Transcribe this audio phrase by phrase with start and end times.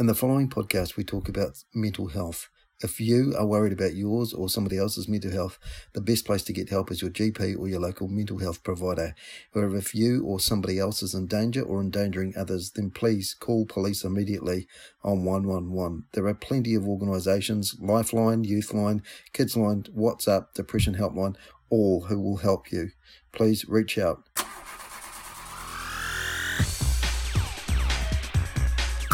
[0.00, 2.48] In the following podcast, we talk about mental health.
[2.82, 5.58] If you are worried about yours or somebody else's mental health,
[5.92, 9.14] the best place to get help is your GP or your local mental health provider.
[9.52, 13.66] However, if you or somebody else is in danger or endangering others, then please call
[13.66, 14.66] police immediately
[15.04, 16.04] on 111.
[16.12, 19.02] There are plenty of organisations, Lifeline, Youthline,
[19.34, 21.36] Kidsline, What's Up, Depression Helpline,
[21.68, 22.92] all who will help you.
[23.32, 24.24] Please reach out.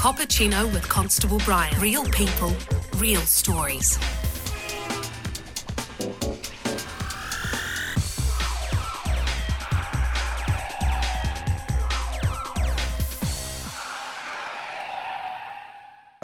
[0.06, 1.76] Cappuccino with Constable Brian.
[1.80, 2.52] Real people,
[2.98, 3.98] real stories.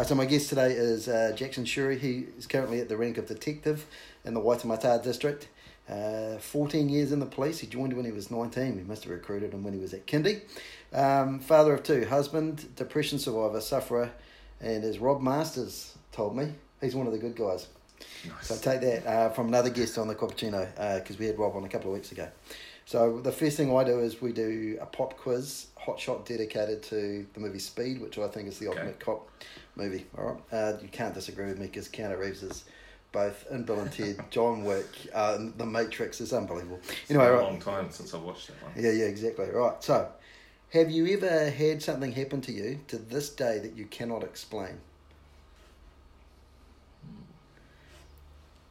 [0.05, 1.99] So my guest today is uh, Jackson Shuri.
[1.99, 3.87] He is currently at the rank of detective
[4.25, 5.49] in the Waitemata district.
[5.89, 7.59] Uh, 14 years in the police.
[7.59, 8.77] He joined when he was 19.
[8.77, 10.43] We must have recruited him when he was at kindy.
[10.93, 14.11] Um, father of two, husband, depression survivor, sufferer,
[14.61, 17.69] and as Rob Masters told me, he's one of the good guys.
[18.29, 18.49] Nice.
[18.49, 20.69] So take that uh, from another guest on the Cappuccino
[21.01, 22.29] because we had Rob on a couple of weeks ago.
[22.85, 26.83] So the first thing I do is we do a pop quiz, hot shot dedicated
[26.85, 29.31] to the movie Speed, which I think is the ultimate cop
[29.77, 30.07] movie.
[30.19, 32.65] All right, uh, you can't disagree with me because Keanu Reeves is
[33.13, 36.81] both in Bill and Ted, John Wick, uh, The Matrix is unbelievable.
[37.09, 38.73] Anyway, a long time since I watched that one.
[38.77, 39.49] Yeah, yeah, exactly.
[39.51, 39.83] Right.
[39.85, 40.09] So,
[40.73, 44.81] have you ever had something happen to you to this day that you cannot explain?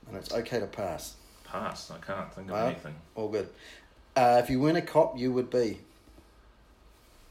[0.07, 1.15] And it's okay to pass.
[1.45, 1.91] Pass.
[1.91, 2.95] I can't think of Uh, anything.
[3.15, 3.49] All good.
[4.15, 5.79] Uh, if you weren't a cop, you would be.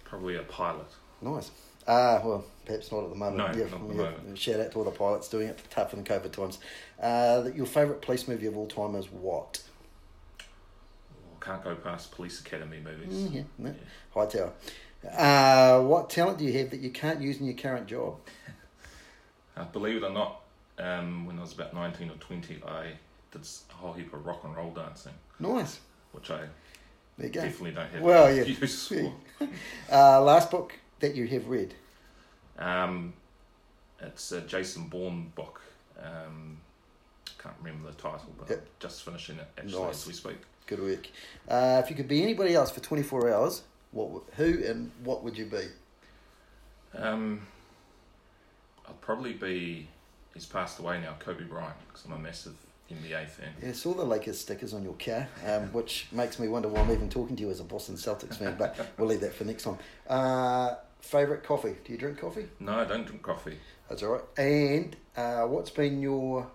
[0.05, 0.87] Probably a pilot.
[1.21, 1.51] Nice.
[1.87, 3.37] Ah, well, perhaps not at the moment.
[3.37, 4.11] No, yeah, not at the yeah.
[4.11, 4.39] moment.
[4.39, 6.59] Shout out to all the pilots doing it tough in COVID times.
[7.01, 9.63] Uh, your favourite police movie of all time is what?
[11.41, 13.15] Can't go past police academy movies.
[13.15, 13.75] Mm, yeah, no.
[14.15, 14.53] Hightower.
[15.17, 18.17] Uh, what talent do you have that you can't use in your current job?
[19.57, 20.43] Uh, believe it or not,
[20.79, 22.93] um, when I was about 19 or 20, I
[23.33, 25.81] did a whole heap of rock and roll dancing, Nice.
[26.13, 26.41] which I
[27.17, 27.41] There you go.
[27.43, 28.43] definitely don't have Well, yeah.
[28.61, 29.13] use for.
[29.91, 31.73] Uh, last book that you have read?
[32.59, 33.15] Um,
[34.01, 35.63] it's a Jason Bourne book.
[35.99, 36.59] Um,
[37.43, 38.67] can't remember the title, but Yep.
[38.81, 40.03] Just finishing it actually Nice.
[40.03, 40.37] as we speak.
[40.71, 41.09] Good work.
[41.49, 45.37] Uh, if you could be anybody else for 24 hours, what who and what would
[45.37, 45.65] you be?
[46.97, 47.45] Um,
[48.89, 49.89] I'd probably be.
[50.33, 52.55] He's passed away now, Kobe Bryant, because I'm a massive
[52.89, 53.49] NBA fan.
[53.61, 56.83] Yeah, I saw the Lakers stickers on your car, um, which makes me wonder why
[56.83, 59.43] I'm even talking to you as a Boston Celtics fan, but we'll leave that for
[59.43, 59.79] next time.
[60.09, 61.75] Uh, Favourite coffee?
[61.85, 62.47] Do you drink coffee?
[62.61, 63.57] No, I don't drink coffee.
[63.89, 64.39] That's all right.
[64.39, 66.47] And uh, what's been your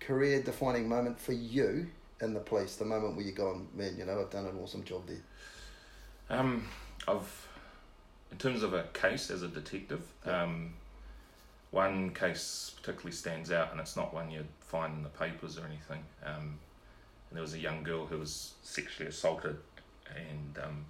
[0.00, 1.88] career defining moment for you
[2.20, 2.76] in the police?
[2.76, 6.38] The moment where you're going, man, you know, I've done an awesome job there.
[6.38, 6.66] Um,
[7.06, 7.48] I've,
[8.30, 10.74] in terms of a case as a detective, um,
[11.70, 15.66] one case particularly stands out, and it's not one you'd find in the papers or
[15.66, 16.02] anything.
[16.24, 16.58] Um,
[17.30, 19.56] and there was a young girl who was sexually assaulted,
[20.14, 20.84] and um,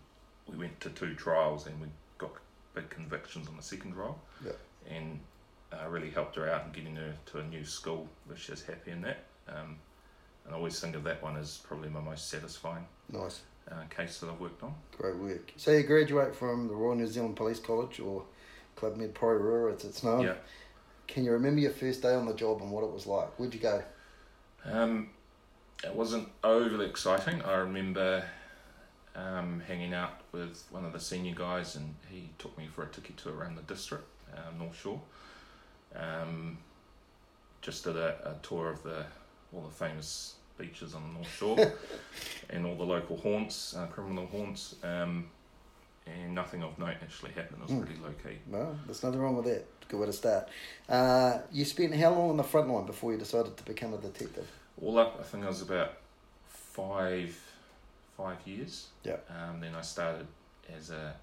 [0.48, 2.30] we went to two trials, and we got
[2.74, 4.52] big convictions on the second trial, Yeah.
[4.88, 5.18] and
[5.72, 8.90] uh, really helped her out in getting her to a new school where she's happy
[8.92, 9.18] in that.
[9.48, 9.76] Um,
[10.48, 13.42] and I always think of that one as probably my most satisfying Nice.
[13.70, 14.74] uh, case that I've worked on.
[14.96, 15.52] Great work.
[15.56, 18.22] So you graduate from the Royal New Zealand Police College or
[18.74, 20.22] Club Med Pro as it's known.
[20.22, 20.34] Yeah.
[21.06, 23.28] Can you remember your first day on the job and what it was like?
[23.38, 23.82] Where'd you go?
[24.64, 25.10] Um,
[25.84, 27.42] it wasn't overly exciting.
[27.42, 28.24] I remember
[29.14, 32.86] um, hanging out with one of the senior guys, and he took me for a
[32.86, 34.04] tiki tour around the district,
[34.34, 35.00] um, North Shore.
[35.94, 36.58] Um,
[37.60, 39.04] just did a, a tour of the
[39.52, 41.72] all the famous beaches on the North Shore
[42.50, 44.74] and all the local haunts, uh, criminal haunts.
[44.82, 45.30] Um,
[46.06, 47.60] and nothing of note actually happened.
[47.62, 47.84] It was Mm.
[47.86, 48.38] pretty low key.
[48.46, 49.66] No, there's nothing wrong with that.
[49.88, 50.48] Good way to start.
[50.88, 53.98] Uh, you spent how long on the front line before you decided to become a
[53.98, 54.48] detective?
[54.82, 55.92] All up, I think I was about
[56.46, 57.38] five
[58.16, 58.88] five years.
[59.04, 59.16] Yeah.
[59.30, 60.26] Um, then I started
[60.76, 61.14] as a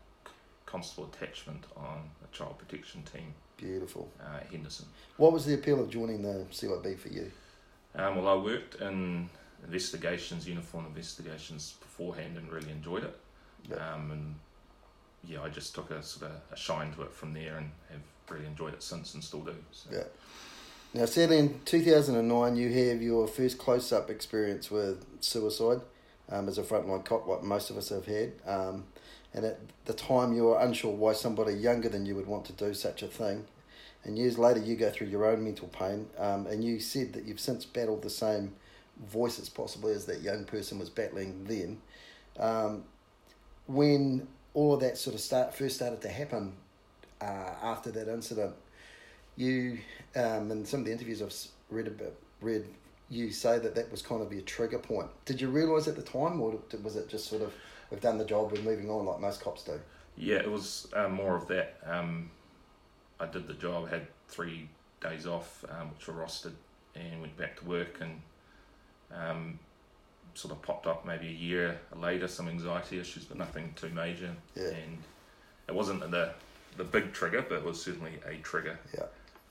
[0.65, 4.09] constable attachment on a child protection team Beautiful.
[4.21, 4.85] uh, Henderson.
[5.17, 7.31] What was the appeal of joining the CIB for you?
[7.97, 9.29] Um, well, I worked in
[9.63, 13.17] investigations, uniform investigations beforehand, and really enjoyed it.
[13.69, 13.77] Yeah.
[13.77, 14.35] Um, and
[15.23, 18.01] yeah, I just took a sort of a shine to it from there, and have
[18.29, 19.55] really enjoyed it since, and still do.
[19.71, 19.89] So.
[19.91, 20.03] Yeah.
[20.93, 25.81] Now, sadly, in 2009, you have your first close up experience with suicide
[26.29, 28.31] um, as a frontline cop, like most of us have had.
[28.45, 28.85] Um,
[29.33, 32.53] and at the time, you were unsure why somebody younger than you would want to
[32.53, 33.45] do such a thing.
[34.05, 36.07] And years later, you go through your own mental pain.
[36.17, 38.53] Um, and you said that you've since battled the same
[39.07, 41.81] voices, possibly, as that young person was battling then.
[42.39, 42.83] Um,
[43.67, 46.53] when all of that sort of start first started to happen
[47.19, 48.53] uh, after that incident,
[49.35, 49.79] you
[50.15, 51.35] um, in some of the interviews I've
[51.69, 52.65] read about, read
[53.09, 55.09] you say that that was kind of your trigger point.
[55.25, 57.53] Did you realise at the time, or was it just sort of
[57.91, 59.79] we've done the job, we're moving on like most cops do?
[60.17, 61.77] Yeah, it was um, more of that.
[61.85, 62.31] Um,
[63.19, 64.69] I did the job, had three
[65.01, 66.53] days off, um, which were rostered,
[66.95, 68.21] and went back to work and
[69.13, 69.59] um,
[70.33, 74.31] sort of popped up maybe a year later, some anxiety issues, but nothing too major.
[74.55, 74.67] Yeah.
[74.69, 74.97] And
[75.67, 76.33] it wasn't the
[76.77, 79.05] the big trigger, but it was certainly a trigger Yeah.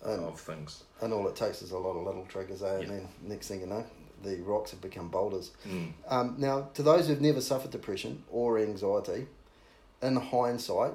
[0.04, 0.82] And, of things.
[1.00, 2.66] and all it takes is a lot of little triggers, eh?
[2.66, 2.80] Yeah.
[2.80, 3.86] And then next thing you know,
[4.22, 5.52] the rocks have become boulders.
[5.66, 5.92] Mm.
[6.06, 9.26] Um, now, to those who've never suffered depression or anxiety,
[10.02, 10.92] in hindsight,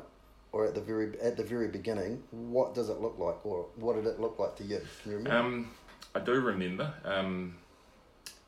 [0.52, 3.96] or at the very at the very beginning, what does it look like, or what
[3.96, 4.82] did it look like to you?
[5.04, 5.38] Can you remember?
[5.38, 5.72] Um,
[6.16, 7.56] I do remember, um,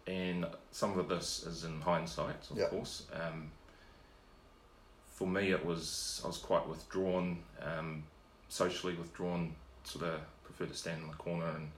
[0.07, 2.67] and some of this is in hindsight, of Yeah.
[2.69, 3.03] course.
[3.13, 3.51] Um,
[5.11, 8.03] for me, it was I was quite withdrawn, um,
[8.49, 9.55] socially withdrawn.
[9.83, 11.71] Sort of prefer to stand in the corner and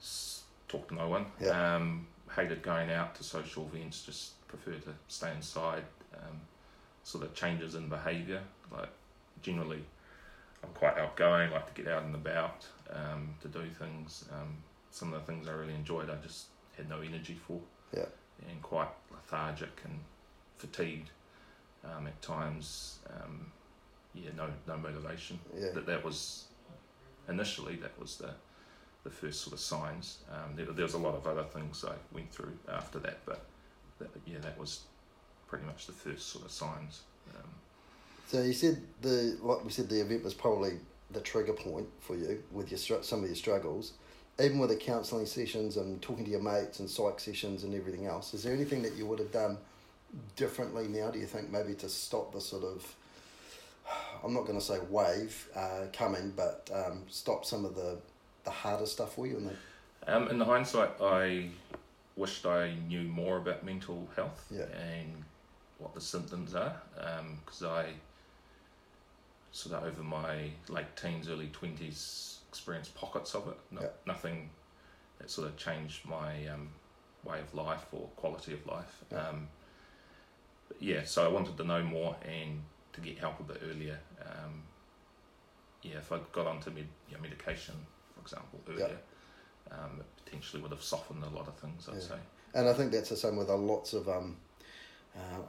[0.00, 1.26] s- talk to no one.
[1.40, 1.74] Yeah.
[1.76, 4.04] Um, hated going out to social events.
[4.04, 5.84] Just prefer to stay inside.
[6.14, 6.40] Um,
[7.04, 8.42] sort of changes in behaviour.
[8.70, 8.90] Like
[9.42, 9.84] generally,
[10.62, 11.50] I'm quite outgoing.
[11.50, 14.24] Like to get out and about, um, to do things.
[14.32, 14.56] Um,
[14.90, 16.46] some of the things I really enjoyed, I just
[16.76, 17.60] had no energy for.
[17.94, 18.06] Yeah.
[18.48, 19.98] And quite lethargic and
[20.58, 21.10] fatigued
[21.84, 22.98] um, at times.
[23.10, 23.52] Um,
[24.14, 25.38] yeah, no, no motivation.
[25.56, 26.44] yeah, That that was
[27.28, 28.30] initially that was the
[29.04, 30.18] the first sort of signs.
[30.30, 33.44] Um, there, there was a lot of other things I went through after that, but
[34.00, 34.80] that, yeah, that was
[35.46, 37.02] pretty much the first sort of signs.
[38.32, 40.72] Um, So you said the like we said the event was probably
[41.10, 43.92] the trigger point for you with your some of your struggles,
[44.42, 48.06] even with the counselling sessions and talking to your mates and psych sessions and everything
[48.06, 48.34] else.
[48.34, 49.58] Is there anything that you would have done
[50.36, 51.10] differently now?
[51.10, 52.94] Do you think maybe to stop the sort of
[54.22, 57.98] I'm not going to say wave uh, coming, but um, stop some of the
[58.44, 61.50] the harder stuff for you and the Um, in the hindsight, I
[62.16, 64.64] wished I knew more about mental health Yeah.
[64.64, 65.24] and
[65.78, 66.74] what the symptoms are,
[67.44, 67.92] because I
[69.58, 73.58] sort of over my late teens, early twenties experienced pockets of it.
[73.70, 73.88] No, Yeah.
[74.06, 74.50] Nothing
[75.18, 76.70] that sort of changed my um,
[77.24, 79.04] way of life or quality of life.
[79.10, 79.28] Yeah.
[79.28, 79.48] Um,
[80.68, 82.62] but yeah, so I wanted to know more and
[82.92, 83.98] to get help a bit earlier.
[84.22, 84.62] Um,
[85.82, 87.74] yeah, if I got onto med- you know, medication,
[88.14, 88.74] for example, Yeah.
[88.74, 88.98] earlier,
[89.72, 91.88] um, it potentially would have softened a lot of things.
[91.88, 92.00] I'd Yeah.
[92.00, 92.18] say.
[92.54, 94.36] And I think that's the same with a lots of um,
[95.16, 95.40] uh,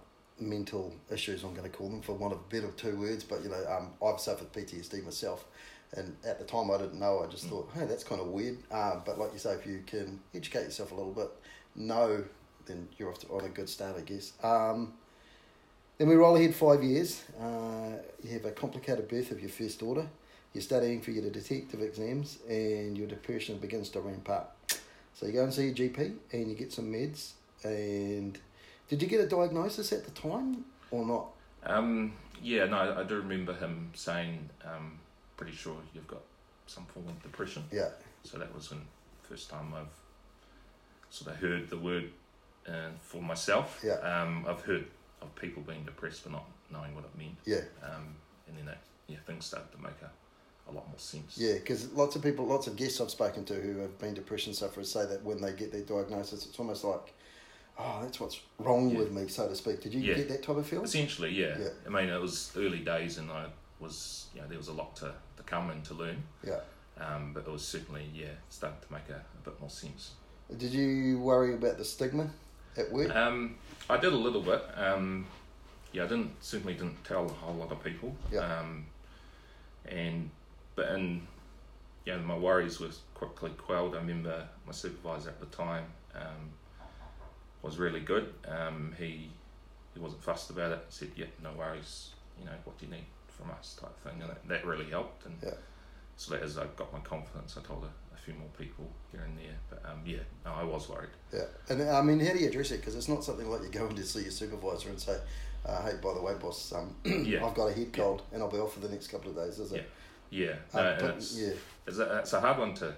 [0.42, 1.44] mental issues.
[1.44, 3.92] I'm going to call them for one of better two words, but you know, um,
[4.06, 5.46] I've suffered PTSD myself,
[5.96, 7.24] and at the time I didn't know.
[7.24, 7.50] I just Mm.
[7.50, 8.58] thought, hey, that's kind of weird.
[8.72, 11.30] Uh, but like you say, if you can educate yourself a little bit,
[11.76, 12.24] know,
[12.66, 14.34] then you're off to, on a good start, I guess.
[14.44, 14.94] Um,
[15.98, 17.24] then we roll ahead five years.
[17.40, 20.08] Uh, you have a complicated birth of your first daughter.
[20.54, 24.56] You're studying for your detective exams, and your depression begins to ramp up.
[25.14, 27.32] So you go and see your GP, and you get some meds.
[27.64, 28.40] And
[28.90, 31.28] did you get a diagnosis at the time or not?
[31.64, 35.00] Um, yeah, no, I do remember him saying, um,
[35.38, 36.22] pretty sure you've got
[36.68, 37.64] some form of depression.
[37.72, 37.90] Yeah,
[38.24, 38.78] So that was the
[39.24, 39.88] first time I've
[41.10, 42.10] sort of heard the word
[42.68, 43.82] uh, for myself.
[43.86, 43.94] Yeah.
[43.96, 44.86] Um, I've heard
[45.22, 47.36] of people being depressed but not knowing what it meant.
[47.46, 48.16] yeah, Um,
[48.48, 50.10] and then that, yeah, things started to make a,
[50.70, 51.38] a lot more sense.
[51.38, 51.54] yeah.
[51.56, 54.92] Because lots of people, lots of guests I've spoken to who have been depression sufferers
[54.92, 57.14] say that when they get their diagnosis, it's almost like,
[57.80, 59.00] oh, that's what's wrong Yeah.
[59.00, 59.82] with me, so to speak.
[59.82, 60.16] Did you Yeah.
[60.16, 60.84] get that type of feel?
[60.84, 61.58] Essentially, yeah.
[61.58, 61.70] Yeah.
[61.86, 63.48] I mean, it was early days and I
[63.80, 66.24] was, you know, there was a lot to, to come and to learn.
[66.46, 66.60] Yeah.
[66.98, 70.12] Um, but it was certainly, yeah, starting to make a, a bit more sense.
[70.56, 72.30] Did you worry about the stigma
[72.76, 73.16] at work?
[73.16, 73.56] Um,
[73.90, 74.62] I did a little bit.
[74.76, 75.26] Um,
[75.94, 78.16] yeah, I didn't certainly didn't tell a whole lot of people.
[78.32, 78.40] Yeah.
[78.60, 78.86] Um,
[79.86, 80.30] and
[80.76, 81.26] but in
[82.06, 83.96] yeah, my worries were quickly quelled.
[83.96, 86.52] I remember my supervisor at the time um,
[87.62, 88.34] was really good.
[88.48, 89.30] Um, he
[89.94, 90.80] he wasn't fussed about it.
[90.90, 92.10] He said, "Yeah, no worries.
[92.40, 95.26] You know what do you need from us?" type thing, and that, that really helped.
[95.26, 95.54] And Yeah.
[96.18, 99.22] so that as I got my confidence, I told a, a few more people here
[99.22, 99.56] and there.
[99.70, 101.10] But um, yeah, no, I was worried.
[101.34, 102.78] Yeah, and I mean, how do you address it?
[102.82, 105.18] Because it's not something like you go in to see your supervisor and say,
[105.66, 107.46] uh, "Hey, by the way, boss, um, Yeah.
[107.46, 109.60] I've got a head cold and I'll be off for the next couple of days."
[109.60, 109.90] Is it?
[110.32, 111.54] Yeah, Uh, no, but- it's, yeah,
[111.88, 112.94] it's, a, it's a hard one to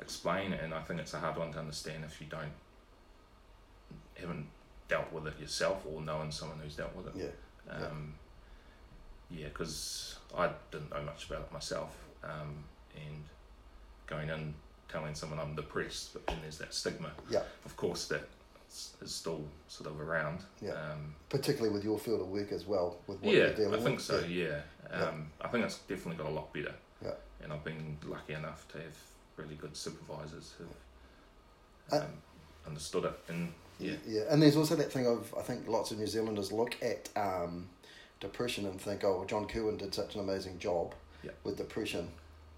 [0.00, 2.52] explain, and I think it's a hard one to understand if you don't
[4.20, 4.46] haven't
[4.88, 7.34] dealt with it yourself or knowing someone who's dealt with it.
[7.68, 8.14] yeah, Um,
[9.30, 11.94] yeah, because I didn't know much about it myself,
[12.24, 12.64] um,
[12.96, 13.24] and
[14.06, 14.54] going in
[14.88, 17.10] telling someone I'm depressed, but then there's that stigma.
[17.30, 17.42] Yeah.
[17.66, 18.26] Of course, that
[19.02, 20.40] is still sort of around.
[20.62, 20.70] Yeah.
[20.72, 23.82] Um, particularly with your field of work as well, with what yeah, you're dealing I
[23.82, 24.04] think with.
[24.04, 24.20] so.
[24.26, 24.60] Yeah,
[24.90, 25.04] Yeah.
[25.04, 26.74] um, I think it's definitely got a lot better.
[27.04, 27.12] Yeah.
[27.42, 28.96] and I've been lucky enough to have
[29.36, 30.64] really good supervisors who
[31.94, 32.06] Uh, um,
[32.66, 33.12] understood it.
[33.28, 36.52] And yeah, Yeah, and there's also that thing of I think lots of New Zealanders
[36.52, 37.68] look at um,
[38.20, 41.30] depression and think, oh, well, John Kirwan did such an amazing job Yeah.
[41.44, 42.08] with depression,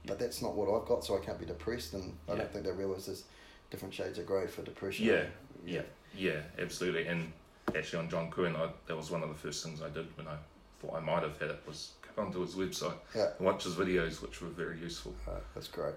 [0.04, 0.08] Yeah.
[0.08, 2.64] but that's not what I've got, so I can't be depressed, and I don't think
[2.64, 3.24] they realise there's
[3.70, 5.06] different shades of grey for depression.
[5.06, 5.24] Yeah,
[5.64, 5.82] yeah,
[6.14, 7.06] yeah, absolutely.
[7.06, 7.32] And
[7.74, 10.26] actually, on John Kirwan, I, that was one of the first things I did when
[10.26, 10.36] I
[10.80, 13.28] thought I might have had it was go onto his website Yeah.
[13.38, 15.14] and watch his videos, which were very useful.
[15.26, 15.94] Right, that's great.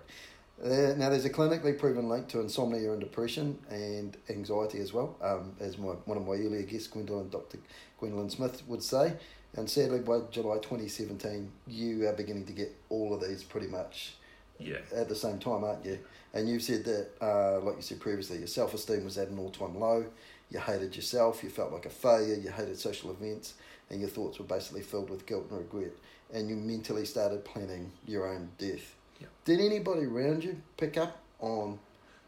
[0.62, 5.17] Uh, now, there's a clinically proven link to insomnia and depression and anxiety as well,
[5.22, 7.57] um, as my, one of my earlier guests, Gwendolyn, Dr.
[8.00, 9.13] Gwendolyn Smith, would say.
[9.55, 14.15] And sadly, by July 2017, you are beginning to get all of these pretty much
[14.57, 16.00] Yeah, at the same time, aren't you?
[16.33, 19.38] And you've said that, uh, like you said previously, your self esteem was at an
[19.38, 20.05] all time low.
[20.50, 21.43] You hated yourself.
[21.43, 22.36] You felt like a failure.
[22.36, 23.53] You hated social events,
[23.89, 25.91] and your thoughts were basically filled with guilt and regret.
[26.33, 28.95] And you mentally started planning your own death.
[29.20, 29.27] Yeah.
[29.46, 31.79] Did anybody around you pick up on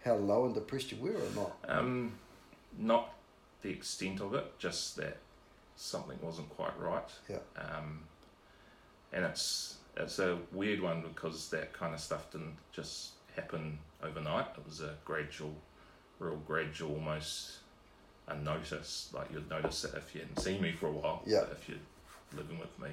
[0.03, 1.57] how low and depressed you were, or not?
[1.67, 2.13] um,
[2.77, 3.13] not
[3.61, 5.17] the extent of it, just that
[5.75, 7.09] something wasn't quite right.
[7.29, 7.37] Yeah.
[7.57, 8.01] Um,
[9.13, 14.47] and it's it's a weird one because that kind of stuff didn't just happen overnight.
[14.57, 15.55] It was a gradual,
[16.19, 17.59] real gradual, almost
[18.27, 19.13] unnoticed.
[19.13, 21.21] Like you'd notice it if you hadn't seen me for a while.
[21.25, 21.43] Yeah.
[21.51, 21.77] If you're
[22.35, 22.89] living with me,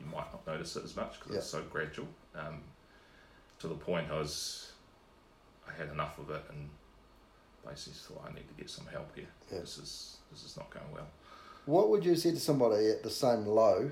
[0.00, 2.08] you might not notice it as much because it's so gradual.
[2.34, 2.60] Um,
[3.60, 4.72] to the point I was,
[5.68, 6.68] I had enough of it and
[7.66, 9.26] basically thought I need to get some help here.
[9.52, 9.60] Yeah.
[9.60, 11.06] This is this is not going well.
[11.66, 13.90] What would you say to somebody at the same low?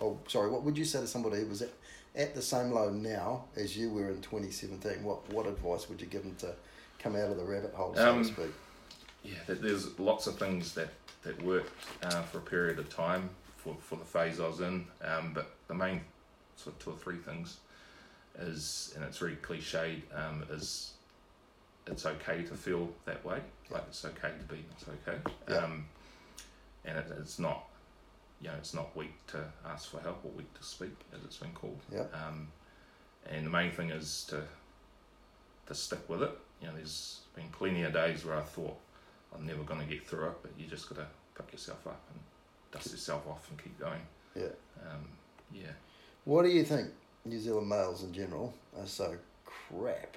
[0.00, 0.50] Oh, sorry.
[0.50, 1.70] What would you say to somebody who was at,
[2.14, 5.02] at the same low now as you were in 2017?
[5.04, 6.52] What what advice would you give them to
[6.98, 8.52] come out of the rabbit hole, so Um, to speak?
[9.22, 10.88] Yeah, there- there's lots of things that
[11.22, 14.86] that worked uh, for a period of time for, for the phase I was in,
[15.02, 16.00] um, but the main
[16.56, 17.58] sort of two or three things
[18.38, 20.92] is, and it's very cliched, um, is
[21.86, 23.40] it's okay to feel that way.
[23.70, 25.18] Like it's okay to be it's okay,
[25.48, 25.56] Yeah.
[25.64, 25.86] um,
[26.84, 27.64] and it, it's not,
[28.40, 31.36] you know, it's not weak to ask for help or weak to speak, as it's
[31.38, 31.80] been called.
[31.92, 32.04] Yeah.
[32.12, 32.48] Um,
[33.30, 34.42] and the main thing is to
[35.66, 36.30] to stick with it.
[36.62, 38.76] You know, there's been plenty of days where I thought
[39.34, 41.06] I'm never going to get through it, but you just got to
[41.42, 42.20] pick yourself up and
[42.72, 44.00] dust yourself off and keep going.
[44.34, 44.46] Yeah.
[44.82, 45.04] Um,
[45.52, 45.72] yeah.
[46.24, 46.88] What do you think
[47.28, 50.16] New Zealand males in general are so crap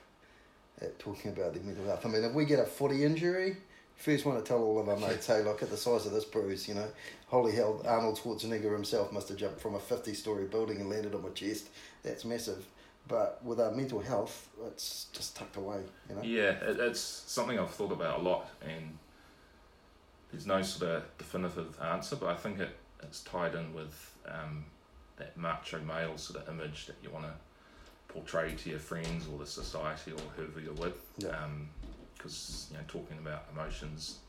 [0.82, 2.06] at talking about their mental health?
[2.06, 3.58] I mean, if we get a footy injury,
[3.96, 6.26] first one to tell all of our mates, hey, look at the size of this
[6.26, 6.88] bruise, you know.
[7.28, 11.14] Holy hell, Arnold Schwarzenegger himself must have jumped from a 50 story building and landed
[11.14, 11.70] on my chest.
[12.04, 12.66] That's massive.
[13.08, 16.22] But with our mental health, it's just tucked away, you know.
[16.22, 18.98] Yeah, it, it's something I've thought about a lot, and
[20.32, 22.70] there's no sort of definitive answer, but I think it,
[23.02, 24.66] it's tied in with um,
[25.22, 27.34] that macho male sort of image that you want to
[28.08, 31.00] portray to your friends or the society or whoever you're with.
[31.18, 31.48] Yeah.
[32.18, 34.20] Because you know, talking about emotions,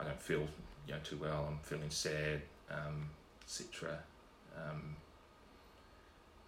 [0.00, 0.46] I don't feel
[0.86, 1.46] you know too well.
[1.50, 3.10] I'm feeling sad, um,
[3.44, 3.98] etc.
[4.56, 4.96] Um,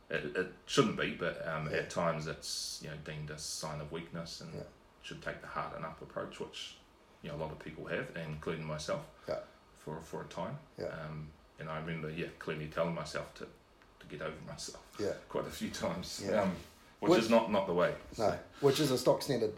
[0.08, 1.78] it, it shouldn't be, but um, Yeah.
[1.78, 4.62] at times it's you know deemed a sign of weakness and Yeah.
[5.02, 6.76] should take the harden up approach, which
[7.22, 9.04] you know a lot of people have, including myself,
[9.78, 10.58] for for a time.
[10.78, 10.86] Yeah.
[10.86, 11.30] Um,
[11.60, 15.12] and I remember, yeah, clearly telling myself to, to get over myself Yeah.
[15.28, 16.42] quite a few times, Yeah.
[16.42, 16.52] um,
[17.00, 17.94] which is not not the way.
[18.18, 19.52] No, which is a stock standard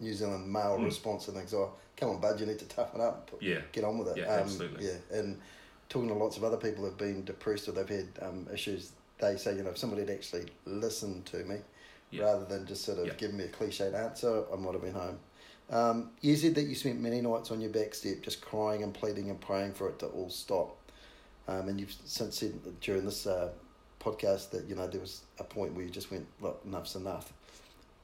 [0.00, 0.84] New Zealand male Mm.
[0.84, 1.52] response to things.
[1.54, 3.30] Oh, come on, bud, you need to toughen up.
[3.30, 3.60] Put- Yeah.
[3.72, 4.18] Get on with it.
[4.18, 4.86] Yeah, um, absolutely.
[4.86, 5.40] Yeah, and
[5.88, 9.36] talking to lots of other people who've been depressed or they've had um, issues, they
[9.36, 11.56] say, you know, if somebody had actually listened to me
[12.10, 12.24] Yeah.
[12.24, 13.14] rather than just sort of Yeah.
[13.14, 15.18] giving me a cliched answer, I might have been home.
[15.70, 18.94] Um, you said that you spent many nights on your back step just crying and
[18.94, 20.76] pleading and praying for it to all stop.
[21.48, 23.48] Um, and you've since said during this uh,
[24.00, 27.32] podcast that, you know, there was a point where you just went, look, enough's enough.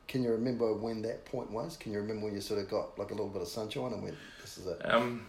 [0.08, 1.76] Can you remember when that point was?
[1.76, 4.02] Can you remember when you sort of got like a little bit of sunshine and
[4.02, 4.80] went, this is it?
[4.84, 5.26] Um,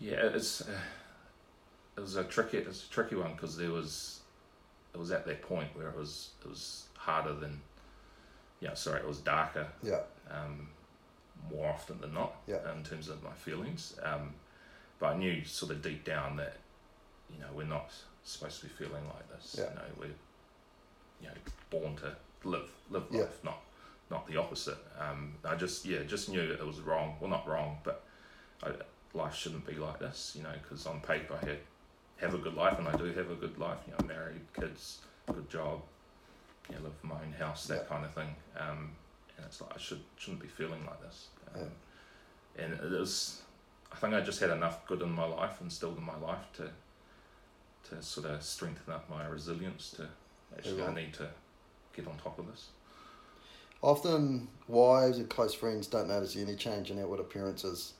[0.00, 0.78] yeah, it's uh,
[1.96, 4.20] it was a tricky it's a tricky one because there was
[4.92, 7.60] it was at that point where it was it was harder than
[8.60, 10.68] yeah sorry it was darker Yeah, um,
[11.50, 12.58] more often than not Yeah.
[12.76, 13.94] in terms of my feelings.
[14.02, 14.34] Um,
[14.98, 16.56] but I knew sort of deep down that
[17.32, 17.90] you know we're not
[18.24, 19.56] supposed to be feeling like this.
[19.58, 19.68] Yeah.
[19.70, 20.06] You know we're
[21.22, 21.34] you know
[21.70, 22.14] born to
[22.48, 23.22] live live Yeah.
[23.22, 23.60] life, not
[24.10, 24.78] not the opposite.
[24.98, 27.16] Um, I just yeah just knew it was wrong.
[27.20, 28.02] Well, not wrong, but
[28.62, 28.70] I,
[29.14, 30.32] life shouldn't be like this.
[30.36, 31.58] You know, because on paper I had
[32.18, 33.78] have a good life, and I do have a good life.
[33.86, 35.80] You know, married, kids, good job.
[36.70, 37.88] You know, live in my own house, that Yeah.
[37.88, 38.34] kind of thing.
[38.56, 38.92] Um,
[39.36, 41.28] and it's like I should shouldn't be feeling like this.
[41.54, 42.64] Um, Yeah.
[42.64, 43.42] And it was,
[43.94, 46.52] I think I just had enough good in my life, and instilled in my life
[46.54, 46.70] to
[47.90, 50.08] to sort of strengthen up my resilience to
[50.56, 51.28] actually I need to
[51.94, 52.68] get on top of this.
[53.82, 57.92] Often, wives and close friends don't notice any change in outward appearances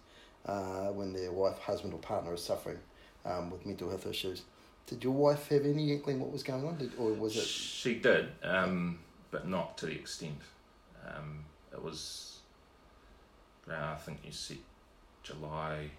[0.46, 2.78] uh, when their wife, husband, or partner is suffering
[3.26, 4.42] um, with mental health issues.
[4.86, 7.44] Did your wife have any inkling what was going on, Did, or was it?
[7.44, 8.98] She did, um,
[9.30, 10.40] but not to the extent.
[11.06, 12.38] Um, it was,
[13.68, 14.58] around, I think you said
[15.24, 15.90] July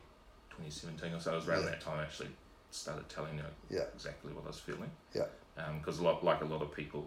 [0.51, 1.33] 2017 or so.
[1.33, 1.71] It was around Yeah.
[1.71, 2.29] that time I actually
[2.71, 4.91] started telling her Yeah, exactly what I was feeling.
[5.13, 5.25] Yeah.
[5.79, 7.05] Because a lot, like a lot of people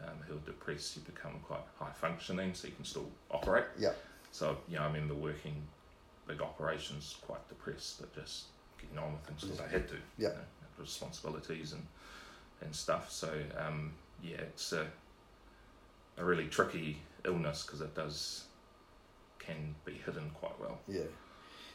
[0.00, 3.66] um, who are depressed, you become quite high functioning, so you can still operate.
[3.78, 3.92] yeah,
[4.32, 5.54] So you know, I remember working
[6.26, 8.44] big operations, quite depressed, but just
[8.80, 9.94] getting on with things because I had to.
[10.18, 10.28] Yeah.
[10.30, 10.40] You know,
[10.78, 11.86] responsibilities and
[12.60, 13.10] and stuff.
[13.12, 14.86] So um, yeah, it's a
[16.16, 18.44] a really tricky illness because it does
[19.38, 20.78] can be hidden quite well.
[20.88, 21.02] yeah.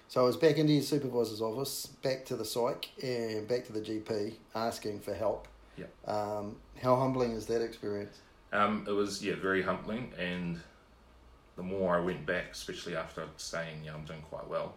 [0.09, 3.73] So I was back into your supervisor's office, back to the psych, and back to
[3.73, 5.47] the GP, asking for help.
[5.77, 5.85] Yeah.
[6.07, 8.17] Um, how humbling is that experience?
[8.51, 10.59] Um, it was yeah very humbling, and
[11.55, 14.73] the more I went back, especially after saying yeah I'm doing quite well,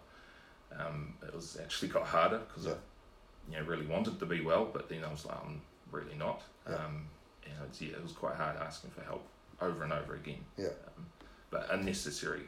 [0.79, 2.73] um, it was actually got harder because Yeah.
[2.73, 6.15] I you know really wanted to be well, but then I was like I'm really
[6.19, 6.43] not.
[6.69, 6.75] Yeah.
[6.77, 7.07] Um,
[7.47, 9.25] and it's, yeah, it was quite hard asking for help
[9.63, 10.45] over and over again.
[10.59, 10.67] Yeah.
[10.67, 11.07] Um,
[11.51, 12.43] but unnecessary.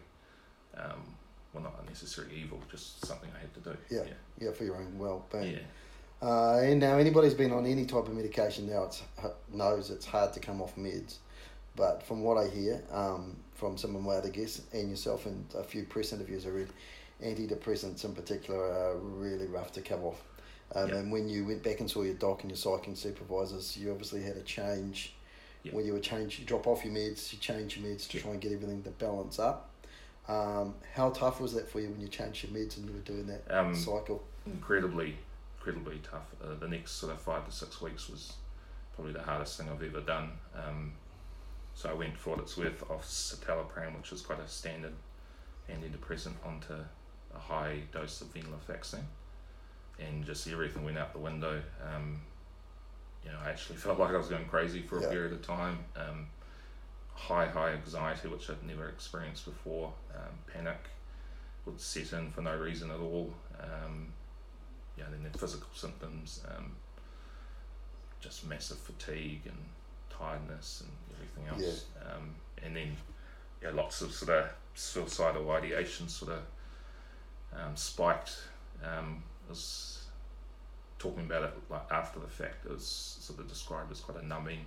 [0.77, 1.17] Um,
[1.55, 3.77] well, not unnecessary evil, just something I had to do.
[3.91, 4.03] Yeah.
[4.41, 5.55] Yeah, for your own well-being.
[5.55, 5.59] Yeah.
[6.29, 9.03] Uh, and now anybody's been on any type of medication now it's,
[9.53, 11.17] knows it's hard to come off meds.
[11.77, 15.45] But from what I hear um, from some of my other guests and yourself and
[15.57, 16.69] a few press interviews I read,
[17.23, 20.23] antidepressants in particular are really rough to come off.
[20.75, 20.95] Um, Yeah.
[20.97, 24.23] And when you went back and saw your doc and your psyching supervisors, you obviously
[24.23, 25.15] had a change.
[25.63, 25.73] Yeah.
[25.75, 28.23] When you would change, you drop off your meds, you change your meds to Yeah.
[28.23, 29.71] try and get everything to balance up.
[30.29, 33.01] Um, how tough was that for you when you changed your meds and you were
[33.01, 34.25] doing that Um, cycle?
[34.47, 35.17] incredibly,
[35.59, 36.27] incredibly tough.
[36.43, 38.35] Uh, the next sort of five to six weeks was
[38.95, 40.31] probably the hardest thing I've ever done.
[40.55, 40.93] Um,
[41.75, 44.95] so I went for what it's worth off citalopram, which is quite a standard
[45.69, 46.75] antidepressant, onto
[47.35, 49.05] a high dose of venlafaxine,
[49.99, 51.61] and just everything went out the window.
[51.83, 52.21] Um,
[53.25, 55.09] you know, I actually felt like I was going crazy for a Yeah.
[55.11, 55.79] period of time.
[57.15, 59.93] High, high anxiety, which I'd never experienced before.
[60.15, 60.79] Um, panic
[61.65, 63.33] would set in for no reason at all.
[63.61, 64.09] Um,
[64.99, 66.73] yeah, then the physical symptoms, um,
[68.21, 69.57] just massive fatigue and
[70.11, 71.87] tiredness and everything else.
[71.97, 72.15] Yeah.
[72.15, 72.97] Um, and then,
[73.63, 76.41] yeah, lots of sort of suicidal ideation sort of
[77.59, 78.37] um, spiked.
[78.85, 80.05] Um, was
[80.99, 82.65] talking about it like after the fact.
[82.65, 82.87] It was
[83.21, 84.61] sort of described as quite a numbing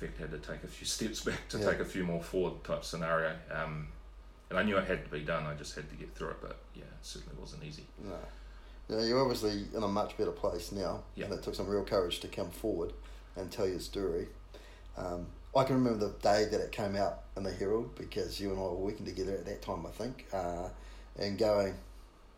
[0.00, 1.70] Had to take a few steps back to Yeah.
[1.70, 3.34] take a few more forward type scenario.
[3.52, 3.88] Um,
[4.48, 5.44] and I knew it had to be done.
[5.44, 6.36] I just had to get through it.
[6.40, 7.84] But yeah, it certainly wasn't easy.
[8.02, 8.16] No.
[8.88, 11.26] Now, you're obviously in a much better place now, Yeah.
[11.26, 12.92] and it took some real courage to come forward
[13.36, 14.28] and tell your story.
[14.96, 18.50] Um, I can remember the day that it came out in the Herald because you
[18.50, 20.68] and I were working together at that time, I think, uh,
[21.18, 21.74] and going,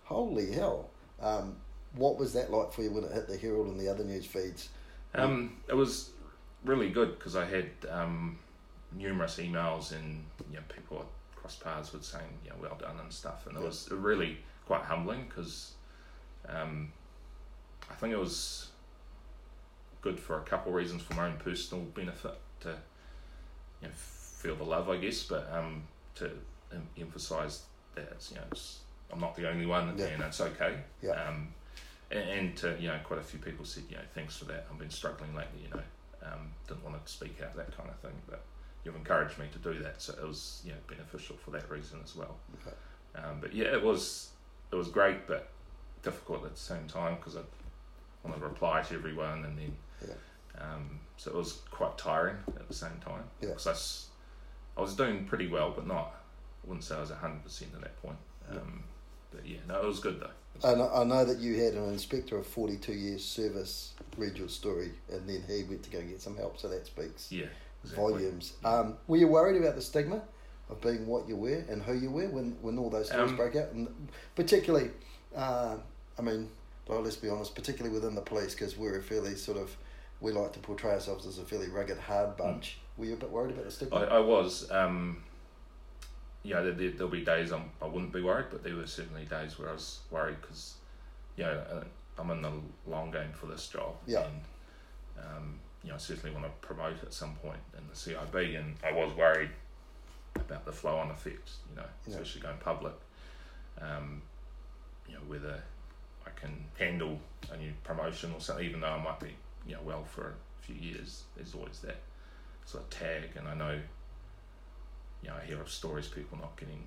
[0.04, 0.90] holy hell.
[1.20, 1.56] Um,
[1.94, 4.26] what was that like for you when it hit the Herald and the other news
[4.26, 4.68] feeds?
[5.14, 6.10] Um, it was
[6.64, 8.38] really good because I had um,
[8.92, 12.98] numerous emails and you know people I crossed paths with saying you know well done
[13.00, 13.66] and stuff, and it Yeah.
[13.66, 15.72] was really quite humbling because
[16.48, 16.92] um,
[17.90, 18.68] I think it was
[20.00, 22.70] good for a couple of reasons for my own personal benefit to
[23.80, 25.82] you know feel the love I guess, but um,
[26.16, 26.30] to
[26.72, 27.62] em- emphasise
[27.94, 28.80] that it's, you know it's,
[29.12, 30.06] I'm not the only one Yeah.
[30.06, 30.76] and it's okay.
[31.02, 31.10] Yeah.
[31.12, 31.48] Um,
[32.10, 34.66] and, and to you know quite a few people said you know thanks for that
[34.70, 35.82] I've been struggling lately you know
[36.24, 38.42] um, didn't want to speak out that kind of thing but
[38.84, 41.98] you've encouraged me to do that so it was you know beneficial for that reason
[42.04, 42.76] as well Okay.
[43.16, 44.30] um, but yeah it was
[44.72, 45.48] it was great but
[46.02, 47.40] difficult at the same time because I
[48.24, 50.14] wanted to reply to everyone and then Yeah.
[50.60, 53.50] um, so it was quite tiring at the same time Yeah.
[53.50, 54.06] because
[54.76, 56.14] I was doing pretty well but not
[56.64, 58.16] I wouldn't say I was 100% at that point
[58.50, 58.58] Yeah.
[58.58, 58.84] um,
[59.32, 62.36] but yeah no it was good though And I know that you had an inspector
[62.36, 66.20] of 42 years service read your story, and then he went to go and get
[66.20, 67.46] some help, so that speaks yeah
[67.82, 68.12] exactly.
[68.12, 68.52] volumes.
[68.64, 70.22] Um, were you worried about the stigma
[70.70, 73.36] of being what you were and who you were when, when all those stories Um,
[73.36, 73.72] broke out?
[73.72, 73.88] And
[74.36, 74.90] particularly,
[75.34, 75.76] uh,
[76.18, 76.48] I mean,
[76.86, 79.76] well, let's be honest, particularly within the police, because we're a fairly sort of,
[80.20, 82.78] we like to portray ourselves as a fairly rugged, hard bunch.
[82.96, 83.96] Were you a bit worried about the stigma?
[83.96, 84.70] I, I was.
[84.70, 85.22] Um,
[86.44, 89.58] there, there, there'll be days I'm, I wouldn't be worried, but there were certainly days
[89.58, 90.74] where I was worried because,
[91.36, 91.84] you know, uh,
[92.18, 92.52] I'm in the
[92.86, 93.94] long game for this job.
[94.06, 94.24] Yeah.
[94.24, 94.40] And,
[95.24, 98.74] um, you know, I certainly want to promote at some point in the CIB, and
[98.84, 99.50] I was worried
[100.36, 102.14] about the flow on effects, you know, Yeah.
[102.14, 102.94] especially going public.
[103.80, 104.22] Um,
[105.08, 105.62] you know, whether
[106.26, 107.18] I can handle
[107.50, 109.34] a new promotion or something, even though I might be
[109.66, 111.24] you know well for a few years.
[111.36, 111.96] There's always that
[112.64, 113.80] sort of tag, and I know
[115.22, 116.84] you know I hear of stories people not getting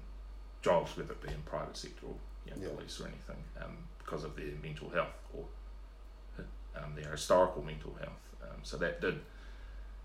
[0.62, 2.74] jobs, whether it be in private sector or you know, Yeah.
[2.76, 5.46] police or anything, um, because of their mental health or
[6.76, 8.22] um, their historical mental health.
[8.44, 9.20] Um, so that did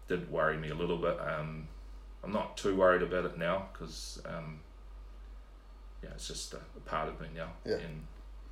[0.08, 1.18] did worry me a little bit.
[1.20, 1.68] Um,
[2.24, 4.60] I'm not too worried about it now because um,
[6.02, 7.50] yeah, it's just a, a part of me now.
[7.64, 7.76] Yeah.
[7.76, 8.02] And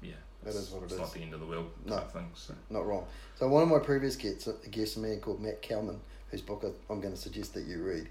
[0.03, 0.13] yeah,
[0.43, 0.99] That it's, is what it it's is.
[1.01, 1.97] not the end of the world No.
[1.97, 2.31] type thing.
[2.35, 2.55] So.
[2.71, 3.07] Not wrong.
[3.37, 7.15] So one of my previous guests, a man called Matt Calman, whose book I'm going
[7.15, 8.09] to suggest that you read,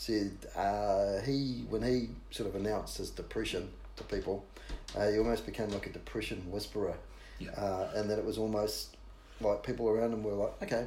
[0.00, 4.42] said uh, he when he sort of announced his depression to people,
[4.96, 6.94] uh, he almost became like a depression whisperer,
[7.38, 7.50] Yeah.
[7.50, 8.96] uh, and that it was almost
[9.42, 10.86] like people around him were like, okay,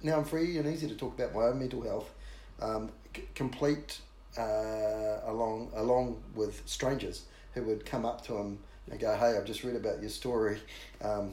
[0.00, 2.08] now I'm free and easy to talk about my own mental health,
[2.60, 4.00] um, c- complete
[4.38, 8.60] uh, along along with strangers who would come up to him
[8.92, 10.58] and go, hey, I've just read about your story.
[11.02, 11.32] Um,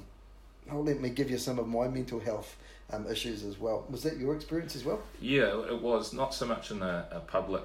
[0.71, 2.55] oh, let me give you some of my mental health
[2.91, 3.85] um, issues as well.
[3.89, 5.01] Was that your experience as well?
[5.21, 7.63] Yeah, it was not so much in a, a public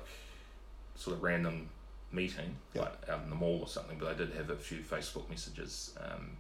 [0.97, 1.69] sort of random
[2.13, 2.83] meeting, Yeah.
[2.83, 5.95] like out in the mall or something, but I did have a few Facebook messages,
[6.01, 6.37] um,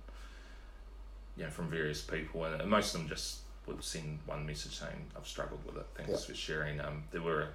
[1.36, 5.06] you know, from various people, and most of them just would send one message saying,
[5.16, 6.18] I've struggled with it, thanks Yeah.
[6.18, 6.80] for sharing.
[6.80, 7.48] Um, there were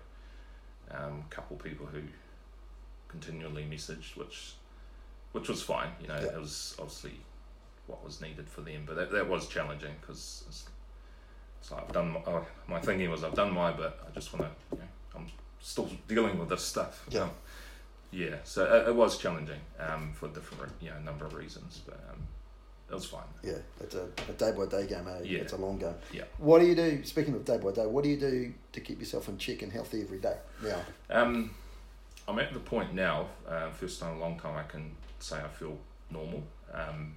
[0.91, 2.01] a um, couple people who
[3.07, 4.53] continually messaged, which
[5.31, 6.33] which was fine, you know, Yeah.
[6.33, 7.19] it was obviously
[7.89, 10.69] what was needed for them, but that, that was challenging because it's,
[11.59, 13.91] it's like I've done my, oh, my thinking was I've done my bit.
[14.07, 15.27] I just want to, you know, I'm
[15.59, 17.05] still dealing with this stuff.
[17.09, 17.21] Yeah.
[17.21, 17.31] Um,
[18.11, 18.35] yeah.
[18.43, 21.99] So it, it was challenging um, for different, re- you know, number of reasons, but
[22.11, 22.21] um,
[22.89, 23.21] it was fine.
[23.43, 25.07] Yeah, it's a, a day by day game.
[25.07, 25.23] Eh?
[25.23, 25.39] Yeah.
[25.39, 25.95] It's a long game.
[26.11, 26.23] Yeah.
[26.37, 27.03] What do you do?
[27.03, 29.71] Speaking of day by day, what do you do to keep yourself in check and
[29.71, 30.81] healthy every day now?
[31.09, 31.51] Um,
[32.27, 35.37] I'm at the point now, uh, first time in a long time, I can say
[35.37, 35.77] I feel
[36.11, 36.43] normal.
[36.73, 37.15] Um,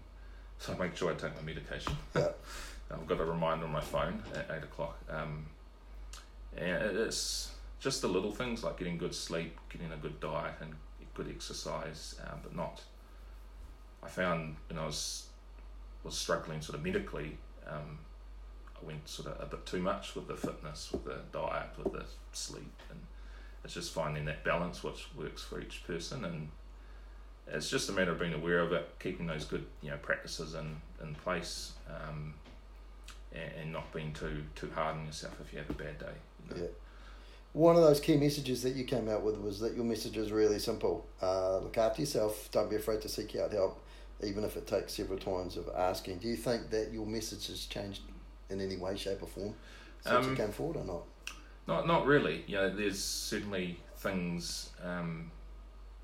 [0.63, 1.93] so I make sure I take my medication.
[2.15, 2.29] Yeah.
[2.91, 4.99] I've got a reminder on my phone at eight o'clock.
[5.11, 5.47] Um,
[6.57, 10.75] and it's just the little things like getting good sleep, getting a good diet, and
[11.15, 12.83] good exercise, um, but not.
[14.05, 15.27] I found when I was
[16.05, 17.99] was struggling sort of medically, um,
[18.81, 21.93] I went sort of a bit too much with the fitness, with the diet, with
[21.93, 23.01] the sleep, and
[23.65, 26.49] it's just finding that balance which works for each person and
[27.49, 30.55] it's just a matter of being aware of it keeping those good you know practices
[30.55, 32.35] in, in place um,
[33.33, 36.07] and, and not being too too hard on yourself if you have a bad day
[36.49, 36.63] you know.
[36.63, 36.69] Yeah.
[37.55, 40.33] One of those key messages that you came out with was that your message is
[40.33, 41.07] really simple.
[41.21, 42.49] Uh, look after yourself.
[42.51, 43.79] Don't be afraid to seek out help,
[44.23, 46.17] even if it takes several times of asking.
[46.19, 48.01] Do you think that your message has changed
[48.49, 49.55] in any way, shape, or form
[50.01, 51.03] since Um, you came forward or not?
[51.69, 52.43] Not not really.
[52.47, 55.31] You know, there's certainly things um,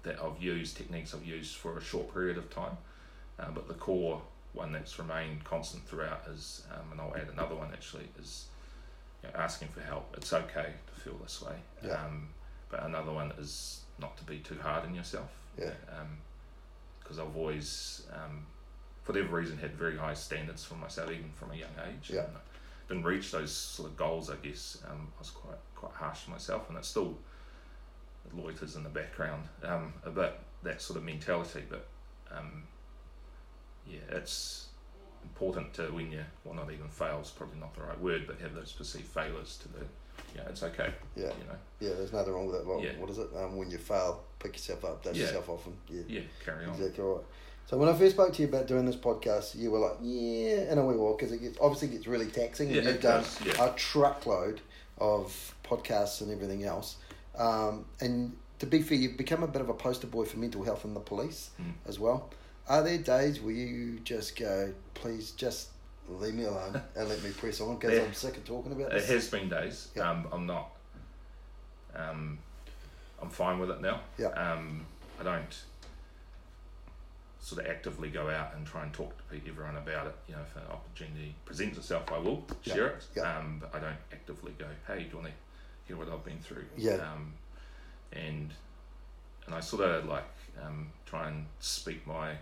[0.03, 2.77] that I've used, techniques I've used for a short period of time,
[3.39, 7.55] uh, but the core one that's remained constant throughout is, um, and I'll add another
[7.55, 8.47] one actually, is
[9.23, 10.15] you know, asking for help.
[10.17, 11.55] It's okay to feel this way.
[11.85, 12.05] Yeah.
[12.05, 12.29] Um,
[12.71, 15.31] but another one is not to be too hard on yourself.
[15.59, 15.71] Yeah.
[17.01, 18.47] Because I've always, um,
[19.03, 22.11] for whatever reason, had very high standards for myself, even from a young age.
[22.13, 22.25] Yeah.
[22.25, 22.41] And I
[22.89, 24.79] didn't reach those sort of goals, I guess.
[24.89, 27.17] Um, I was quite quite harsh on myself, and it still
[28.37, 31.63] loiters in the background um, a bit that sort of mentality.
[31.69, 31.87] But
[32.37, 32.65] um,
[33.87, 34.67] yeah, it's
[35.25, 38.55] important to when you well not even fails probably not the right word, but have
[38.55, 39.85] those perceived failures to the
[40.35, 41.27] yeah it's okay Yeah.
[41.27, 42.67] you know Yeah, there's nothing wrong with that.
[42.67, 42.93] Well, Yeah.
[42.99, 43.29] What is it?
[43.37, 45.27] Um, when you fail, pick yourself up, dust Yeah.
[45.27, 47.23] yourself off, and yeah, yeah carry on exactly right.
[47.67, 50.71] So when I first spoke to you about doing this podcast, you were like, "Yeah,"
[50.73, 53.23] and we will because it gets obviously gets really taxing, Yeah, and you've it done
[53.23, 53.65] does, yeah.
[53.65, 54.61] a truckload
[54.99, 56.97] of podcasts and everything else.
[57.39, 60.65] Um, and to be fair, you've become a bit of a poster boy for mental
[60.65, 61.73] health in the police Mm.
[61.87, 62.31] as well.
[62.69, 65.69] Are there days where you just go, "Please, just
[66.09, 69.01] leave me alone and let me press on because I'm sick of talking about It
[69.01, 69.09] this"?
[69.09, 69.89] has been days.
[69.95, 70.11] Yeah.
[70.11, 70.71] Um, I'm not.
[71.95, 72.39] Um,
[73.23, 74.01] I'm fine with it now.
[74.19, 74.29] Yeah.
[74.29, 74.85] Um,
[75.21, 75.65] I don't
[77.41, 80.15] sort of actively go out and try and talk to everyone about it.
[80.29, 82.75] You know, if an opportunity presents itself, I will Yeah.
[82.75, 83.05] share it.
[83.17, 83.39] Yeah.
[83.39, 85.33] Um, but I don't actively go, "Hey, do you want to
[85.89, 86.95] hear what I've been through?" Yeah.
[86.95, 87.35] Um,
[88.13, 88.53] and
[89.47, 90.25] and I sort of like
[90.65, 92.35] um, try and speak my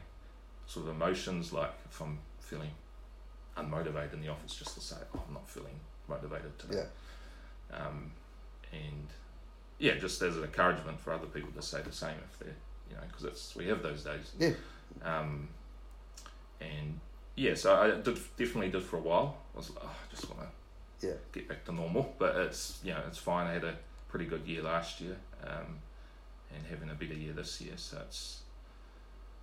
[0.66, 1.52] sort of emotions.
[1.52, 2.70] Like if I'm feeling
[3.56, 5.78] unmotivated in the office, just to say, oh, "I'm not feeling
[6.08, 6.84] motivated today."
[7.70, 7.86] Yeah.
[7.86, 8.12] um,
[8.72, 9.06] and
[9.78, 12.54] yeah, just as an encouragement for other people to say the same if they're,
[12.90, 14.32] you know, because it's we have those days.
[14.38, 14.52] Yeah.
[15.04, 15.48] Um,
[16.60, 17.00] and
[17.36, 19.36] yeah, so I did definitely did for a while.
[19.54, 20.48] I was like, oh, I just want to
[21.02, 21.12] Yeah.
[21.32, 23.46] get back to normal, but it's you know it's fine.
[23.46, 23.76] I had a
[24.08, 25.78] pretty good year last year, um,
[26.54, 28.40] and having a better year this year, so it's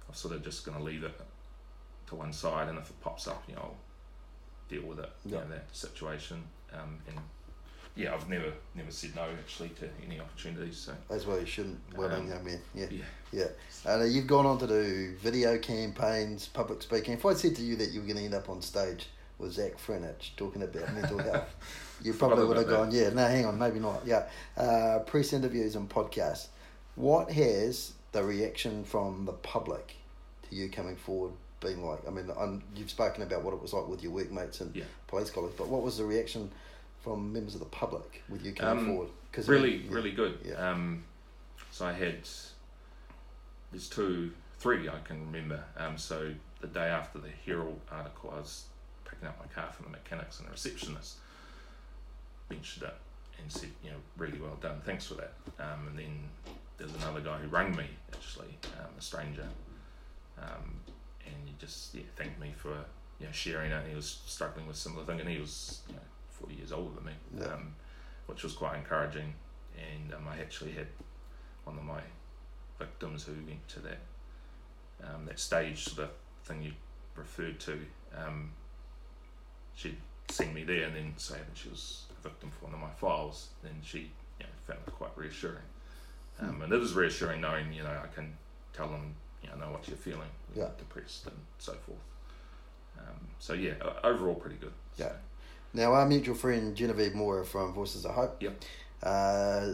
[0.08, 1.20] I'm sort of just going to leave it
[2.08, 3.76] to one side, and if it pops up, you know, I'll
[4.70, 5.10] deal with it.
[5.26, 5.40] You Yeah.
[5.44, 6.44] know, that situation.
[6.74, 7.18] Um, and
[7.96, 10.78] yeah, I've never never said no actually to any opportunities.
[10.78, 11.80] So As well, you shouldn't.
[11.96, 12.88] Willing, Um, I mean, yeah.
[12.90, 13.48] yeah, Yeah,
[13.94, 17.14] and uh, you've gone on to do video campaigns, public speaking.
[17.14, 19.08] If I'd said to you that you were going to end up on stage
[19.44, 21.54] with Zach Franich talking about mental health,
[22.02, 24.02] you probably would have gone, yeah, no, hang on, maybe not.
[24.06, 24.24] Yeah,
[24.58, 26.48] uh, press interviews and podcasts.
[26.96, 29.96] What has the reaction from the public
[30.50, 32.00] to you coming forward been like?
[32.08, 34.86] I mean, i you've spoken about what it was like with your workmates and Yeah.
[35.08, 36.50] police colleagues, but what was the reaction
[37.04, 39.10] from members of the public with you coming Um, forward?
[39.34, 40.40] Cause really, yeah, really good.
[40.46, 40.72] Yeah.
[40.72, 41.04] Um,
[41.72, 42.20] so I had
[43.72, 45.64] there's two, three I can remember.
[45.76, 48.66] Um, so the day after the Herald article, I was
[49.24, 51.18] picking up my car from the mechanics, and the receptionist
[52.50, 52.96] mentioned it
[53.42, 55.34] and said, you know, really well done, thanks for that.
[55.60, 56.20] Um, and then
[56.78, 59.48] there's another guy who rang me actually, um, a stranger,
[60.38, 60.76] um,
[61.26, 62.70] and he just yeah thanked me for
[63.20, 63.76] you know sharing it.
[63.76, 66.96] And he was struggling with similar thing, and he was you know 40 years older
[66.96, 67.54] than me, Yeah.
[67.54, 67.76] um,
[68.28, 69.34] which was quite encouraging.
[69.78, 70.88] And um, I actually had
[71.64, 72.02] one of my
[72.78, 74.00] victims who went to that
[75.04, 76.10] um, that stage sort of
[76.44, 76.74] thing you
[77.16, 77.80] referred to.
[79.76, 79.98] She'd
[80.30, 82.90] seen me there, and then say that she was a victim for one of my
[83.00, 83.50] files.
[83.64, 84.00] Then she
[84.40, 85.64] you know, found it quite reassuring,
[86.40, 88.34] um, and it was reassuring knowing you know I can
[88.74, 90.70] tell them you know know what you're feeling, Yeah.
[90.78, 91.98] depressed and so forth.
[93.00, 94.74] Um, so yeah, overall pretty good.
[94.98, 95.10] Yeah.
[95.10, 95.16] So,
[95.74, 98.42] Now, our mutual friend Genevieve Mora from Voices of Hope.
[98.42, 98.62] Yep.
[99.02, 99.74] Uh,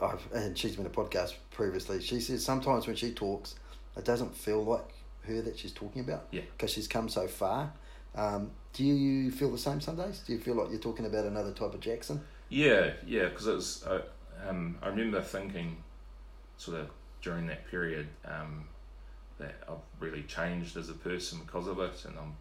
[0.00, 2.00] I've, and she's been a podcast previously.
[2.00, 3.56] She says sometimes when she talks,
[3.96, 4.88] it doesn't feel like
[5.26, 6.26] her that she's talking about.
[6.30, 6.42] Yeah.
[6.56, 7.72] Because she's come so far.
[8.14, 10.22] Um, do you feel the same some days?
[10.26, 12.22] Do you feel like you're talking about another type of Jackson?
[12.48, 13.84] Yeah, yeah, because it was.
[13.84, 14.02] Uh,
[14.48, 15.76] um, I remember thinking,
[16.56, 16.90] sort of
[17.22, 18.64] during that period, um,
[19.38, 22.34] that I've really changed as a person because of it, and I'm,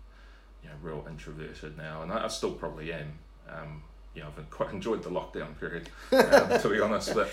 [0.64, 3.14] you know, real introverted now, and I, I still probably am.
[3.50, 7.30] Um, you know, I've quite enjoyed the lockdown period, um, to be honest, but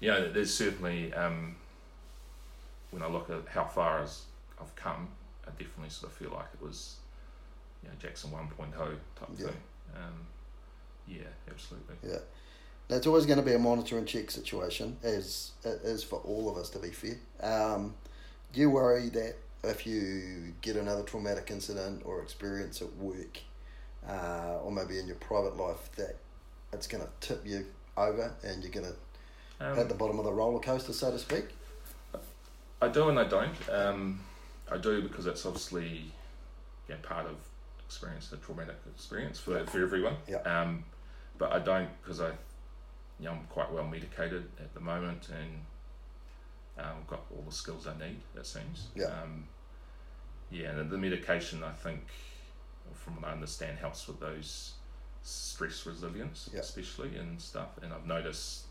[0.00, 1.54] you know, there's certainly um,
[2.90, 4.22] when I look at how far as
[4.60, 5.08] I've come,
[5.46, 6.96] I definitely sort of feel like it was,
[7.82, 8.72] you know, Jackson 1.0
[9.16, 9.46] type Yeah.
[9.46, 9.56] thing.
[9.94, 10.26] Um,
[11.06, 11.96] yeah, absolutely.
[12.02, 12.18] Yeah.
[12.88, 16.16] Now, it's always going to be a monitor and check situation, as it is for
[16.20, 17.16] all of us, to be fair.
[17.40, 17.94] Um,
[18.52, 23.38] do you worry that if you get another traumatic incident or experience at work,
[24.08, 26.16] uh, or maybe in your private life, that
[26.72, 27.66] it's going to tip you
[27.96, 28.94] over and you're going to
[29.64, 31.44] Um, hit the bottom of the roller coaster, so to speak?
[32.80, 33.54] I do and I don't.
[33.70, 34.20] Um,
[34.70, 36.12] I do because it's obviously
[36.88, 37.36] yeah, part of
[37.92, 40.16] experience, a traumatic experience for, for everyone.
[40.26, 40.38] Yeah.
[40.38, 40.84] Um,
[41.38, 42.28] but I don't because I,
[43.18, 47.86] you know, I'm quite well medicated at the moment and um, got all the skills
[47.86, 48.16] I need.
[48.34, 48.86] It seems.
[48.94, 49.06] Yeah.
[49.06, 49.46] Um,
[50.50, 52.00] yeah, and the medication I think,
[52.94, 54.72] from what I understand, helps with those
[55.22, 56.60] stress resilience, Yeah.
[56.60, 57.78] especially and stuff.
[57.82, 58.64] And I've noticed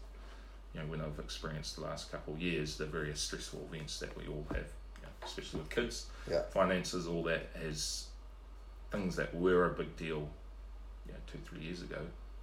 [0.73, 4.15] you know, when I've experienced the last couple of years, the various stressful events that
[4.17, 6.43] we all have, you know, especially with kids, Yeah.
[6.53, 8.05] finances, all that, has
[8.91, 10.27] things that were a big deal,
[11.05, 11.99] you know, two, three years ago,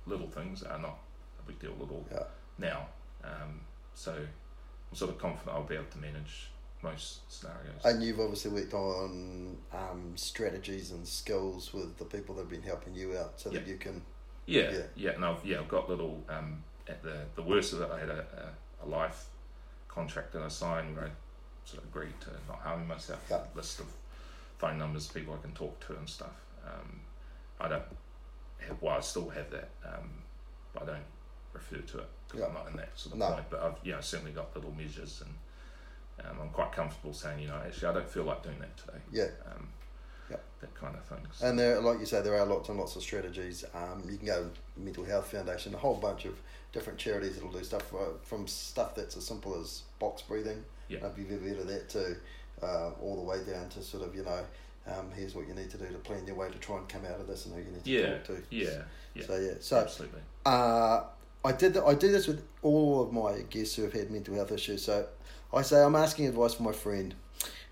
[0.06, 0.98] little things are not
[1.38, 2.22] a big deal at all Yeah.
[2.58, 2.88] now.
[3.24, 3.60] Um,
[3.94, 6.50] so I'm sort of confident I'll be able to manage
[6.82, 7.84] most scenarios.
[7.84, 12.62] And you've obviously worked on um, strategies and skills with the people that have been
[12.62, 14.02] helping you out so that you can.
[14.46, 14.82] Yeah, Yeah.
[14.96, 17.90] yeah, and I've yeah, I've got little um, at the the worst of it.
[17.90, 18.24] I had a,
[18.82, 19.26] a, a life
[19.88, 21.10] contract that I signed where I
[21.66, 23.20] sort of agreed to not harming myself.
[23.28, 23.40] Yeah.
[23.54, 23.86] List of
[24.58, 26.34] phone numbers, people I can talk to and stuff.
[26.66, 27.00] Um,
[27.60, 27.82] I don't
[28.66, 28.80] have.
[28.82, 30.10] Well, I still have that, um,
[30.74, 31.04] but I don't
[31.52, 33.32] refer to it because I'm not in that sort of No.
[33.32, 33.46] point.
[33.50, 35.34] But I've you know certainly got little measures and.
[36.28, 38.98] Um, I'm quite comfortable saying, you know, actually, I don't feel like doing that today.
[39.12, 39.28] Yeah.
[39.52, 39.68] Um,
[40.28, 40.38] Yeah.
[40.60, 41.24] That kind of thing.
[41.32, 43.64] So- And there, like you say, there are lots and lots of strategies.
[43.72, 46.36] Um, you can go Mental Health Foundation, a whole bunch of
[46.72, 50.64] different charities that'll do stuff uh, from stuff that's as simple as box breathing.
[50.88, 51.06] Yeah.
[51.06, 52.16] If you've ever heard of that, to
[52.62, 54.40] uh, all the way down to sort of you know,
[54.86, 57.04] um, here's what you need to do to plan your way to try and come
[57.04, 58.42] out of this, and who you need to yeah, talk to.
[58.50, 58.82] yeah,
[59.14, 60.20] yeah, So yeah, so absolutely.
[60.46, 61.02] uh,
[61.44, 64.34] I did th- I do this with all of my guests who have had mental
[64.34, 64.84] health issues.
[64.84, 65.06] So
[65.52, 67.14] I say I'm asking advice from my friend.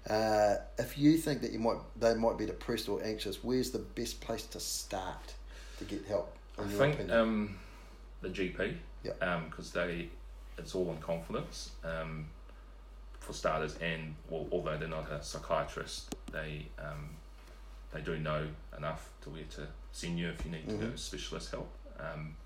[0.08, 3.80] Uh, if you think that you might they might be depressed or anxious, where's the
[3.80, 5.34] best place to start
[5.78, 6.32] to get help?
[6.58, 7.56] I think um,
[8.22, 9.40] the GP, Yeah.
[9.50, 10.08] because they
[10.58, 12.26] it's all in confidence um,
[13.26, 17.10] for starters, and well, although they're not a psychiatrist, they um,
[17.92, 18.46] they do know
[18.78, 22.36] enough to where to send you if you need to go specialist help, um,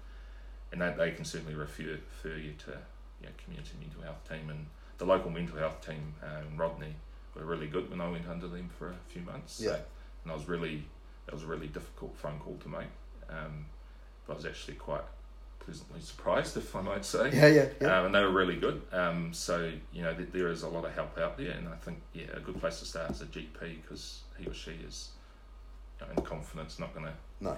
[0.72, 2.70] and they, they can certainly refer refer you to
[3.20, 4.66] you know, community mental health team and
[4.96, 6.94] the local mental health team uh, in Rodney
[7.34, 9.60] were really good when I went under them for a few months.
[9.60, 9.70] Yeah.
[9.70, 9.80] So
[10.24, 10.84] and I was really
[11.26, 12.88] that was a really difficult phone call to make.
[13.28, 13.66] Um,
[14.26, 15.04] but I was actually quite
[15.70, 17.30] pleasantly surprised, if I might say.
[17.33, 17.98] Yeah, yeah, yeah.
[18.00, 18.83] Um, and they were really good.
[18.92, 21.76] Um, so you know, th- there is a lot of help out there, and I
[21.76, 25.11] think yeah, a good place to start is a GP because he or she is
[26.00, 27.56] you know, in confidence, not going to no,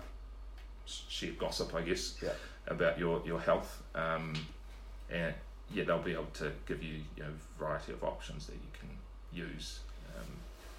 [0.87, 2.33] share gossip, I guess, Yeah.
[2.67, 3.83] about your your health.
[3.95, 4.35] Um,
[5.11, 5.35] and
[5.73, 8.91] yeah, they'll be able to give you you know variety of options that you can
[9.33, 9.81] use.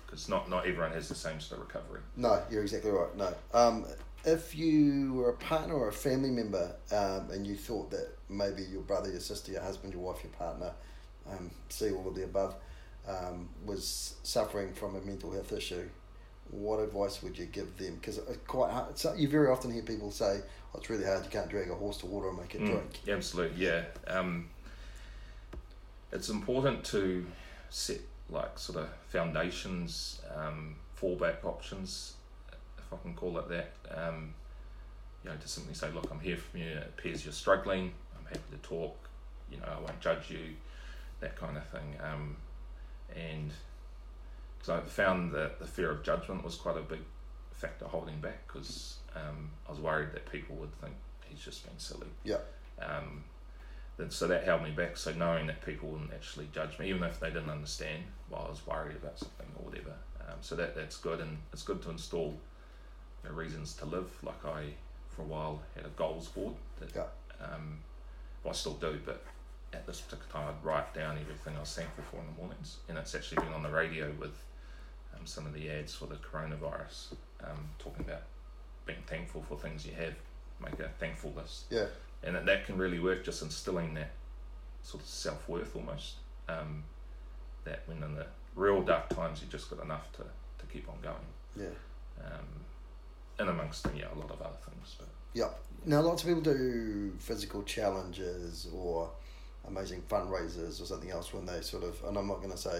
[0.06, 2.02] Because not not everyone has the same sort of recovery.
[2.16, 3.16] no, you're exactly right.
[3.18, 3.34] No.
[4.26, 8.64] If you were a partner or a family member um, and you thought that maybe
[8.64, 10.72] your brother, your sister, your husband, your wife, your partner,
[11.30, 12.56] um, see all of the above,
[13.08, 15.90] um, was suffering from a mental health issue,
[16.52, 17.96] what advice would you give them?
[17.96, 18.98] Because it's quite hard.
[18.98, 20.42] So you very often hear people say,
[20.74, 21.24] oh, "It's really hard.
[21.24, 23.86] You can't drag a horse to water and make it Mm, drink." absolutely, yeah.
[24.08, 24.50] Um,
[26.12, 27.26] it's important to
[27.70, 32.14] set like sort of foundations, um, fallback options,
[32.94, 33.74] I can call it that.
[33.96, 34.34] Um,
[35.24, 36.66] you know, to simply say, look, I'm here for you.
[36.66, 37.92] It appears you're struggling.
[38.18, 38.98] I'm happy to talk.
[39.50, 40.56] You know, I won't judge you.
[41.22, 41.96] That kind of thing.
[42.04, 42.36] Um,
[43.16, 43.52] and
[44.58, 47.00] because I found that the fear of judgment was quite a big
[47.52, 50.94] factor holding back because um, I was worried that people would think
[51.26, 52.08] he's just being silly.
[52.24, 52.38] Yeah.
[52.82, 53.24] Um,
[53.98, 54.98] then, so that held me back.
[54.98, 58.50] So knowing that people wouldn't actually judge me, even if they didn't understand why I
[58.50, 59.94] was worried about something or whatever.
[60.22, 62.34] Um, so that that's good, and it's good to install
[63.24, 64.10] you know, reasons to live.
[64.24, 64.66] Like I,
[65.10, 67.06] for a while, had a goals board that Yeah.
[67.46, 67.80] um,
[68.44, 69.24] well, I still do, but
[69.72, 72.78] at this particular time, I'd write down everything I was thankful for in the mornings,
[72.90, 74.36] and it's actually been on the radio with
[75.16, 78.24] um, some of the ads for the coronavirus, um, talking about
[78.86, 80.14] being thankful for things you have.
[80.62, 81.88] Make a thankful list Yeah.
[82.24, 84.12] and that, that can really work just instilling that
[84.82, 86.16] sort of self worth almost.
[86.48, 86.84] Um,
[87.66, 90.96] that when in the real dark times you just got enough to, to keep on
[91.02, 91.16] going.
[91.56, 92.24] Yeah.
[92.26, 92.46] Um,
[93.40, 95.50] and amongst them, yeah a lot of other things, but Yeah.
[95.86, 99.10] Now, lots of people do physical challenges or
[99.68, 102.80] amazing fundraisers or something else when they sort of, and I'm not going to say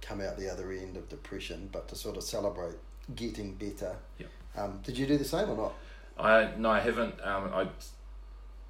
[0.00, 2.74] come out the other end of depression, but to sort of celebrate
[3.14, 3.96] getting better.
[4.18, 4.28] Yep.
[4.56, 5.74] Um, did you do the same or not?
[6.18, 7.14] I no I haven't.
[7.24, 7.68] Um, I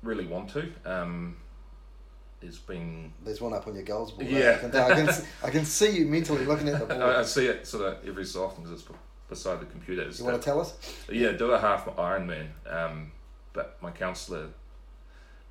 [0.02, 0.70] really want to.
[0.84, 1.36] Um,
[2.40, 4.28] there's been There's one up on your goals board.
[4.28, 4.56] Yeah.
[4.56, 4.76] I can.
[4.76, 7.02] I can, I can see you mentally looking at the board.
[7.02, 8.88] I, I see it sort of every so often because it's
[9.28, 10.08] beside the computer.
[10.08, 10.74] You want to tell us?
[11.10, 12.48] Yeah, do a half Ironman.
[12.68, 13.12] Um,
[13.52, 14.48] but my counsellor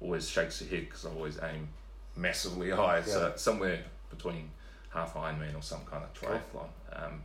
[0.02, 1.70] always shakes her head because I always aim
[2.16, 3.02] massively high.
[3.02, 3.28] So Yeah.
[3.30, 4.50] it's somewhere between
[4.90, 6.68] half Ironman or some kind of triathlon.
[6.94, 7.24] Um,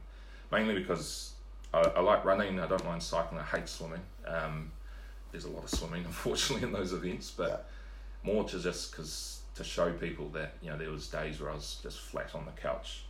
[0.50, 1.32] mainly because
[1.74, 2.58] I, I like running.
[2.61, 3.40] I don't mind cycling.
[3.40, 4.00] I hate swimming.
[4.26, 4.72] Um,
[5.32, 7.30] there's a lot of swimming, unfortunately, in those events.
[7.30, 7.68] But
[8.22, 11.54] more to just because to show people that you know there was days where I
[11.54, 13.04] was just flat on the couch,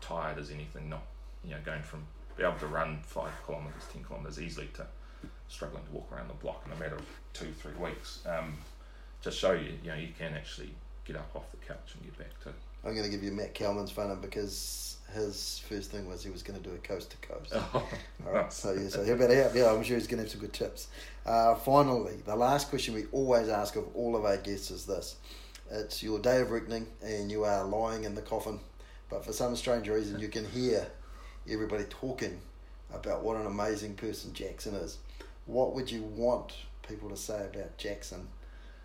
[0.00, 1.02] tired as anything, not
[1.44, 2.04] you know going from
[2.36, 4.86] be able to run five kilometers, ten kilometers easily to
[5.48, 8.20] struggling to walk around the block in a matter of two, three weeks.
[8.26, 8.56] Um,
[9.20, 12.18] just show you, you know, you can actually get up off the couch and get
[12.18, 12.50] back to.
[12.84, 16.30] I'm going to give you Matt Calman's phone number because his first thing was he
[16.30, 17.52] was going to do a coast to coast.
[17.54, 17.88] Oh,
[18.26, 19.54] All right, so yeah, so he'll be out.
[19.54, 20.88] Yeah, I'm sure he's going to have some good tips.
[21.24, 25.16] Uh, finally, the last question we always ask of all of our guests is this:
[25.70, 28.60] It's your day of reckoning, and you are lying in the coffin,
[29.08, 30.86] but for some strange reason, you can hear
[31.48, 32.38] everybody talking
[32.92, 34.98] about what an amazing person Jackson is.
[35.46, 36.54] What would you want
[36.86, 38.26] people to say about Jackson